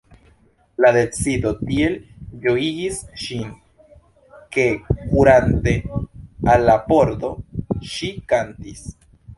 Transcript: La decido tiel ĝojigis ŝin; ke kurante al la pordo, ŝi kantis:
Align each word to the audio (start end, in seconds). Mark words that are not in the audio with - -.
La 0.83 0.89
decido 0.95 1.51
tiel 1.59 1.97
ĝojigis 2.47 2.99
ŝin; 3.25 3.45
ke 4.57 4.67
kurante 4.89 5.77
al 6.57 6.69
la 6.71 6.81
pordo, 6.91 7.35
ŝi 7.95 8.13
kantis: 8.35 8.87